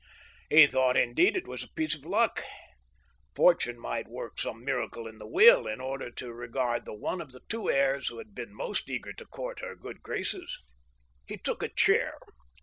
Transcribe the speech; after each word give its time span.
He 0.49 0.65
thought* 0.65 0.97
indeed, 0.97 1.37
it 1.37 1.47
was 1.47 1.61
a 1.63 1.67
piece 1.69 1.93
of 1.93 2.03
luck. 2.05 2.41
Fortune 3.35 3.77
might 3.77 4.07
worlc 4.07 4.39
some 4.39 4.65
miracle 4.65 5.05
in 5.05 5.19
the 5.19 5.27
will, 5.27 5.67
in 5.67 5.79
order 5.79 6.09
to 6.09 6.33
reward 6.33 6.85
the 6.85 6.93
one 6.95 7.21
of 7.21 7.33
the 7.33 7.41
two 7.47 7.69
heirs 7.69 8.07
who 8.07 8.17
had 8.17 8.33
been 8.33 8.51
most 8.51 8.89
eager 8.89 9.13
to 9.13 9.25
court 9.27 9.59
her 9.59 9.75
good 9.75 10.01
graces. 10.01 10.59
He 11.27 11.37
took 11.37 11.61
a 11.61 11.69
chair. 11.69 12.17